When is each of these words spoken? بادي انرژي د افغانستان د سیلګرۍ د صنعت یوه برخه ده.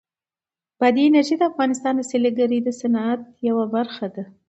بادي 0.81 1.01
انرژي 1.07 1.35
د 1.37 1.43
افغانستان 1.51 1.93
د 1.97 2.01
سیلګرۍ 2.11 2.59
د 2.63 2.69
صنعت 2.81 3.21
یوه 3.47 3.65
برخه 3.75 4.07
ده. 4.15 4.23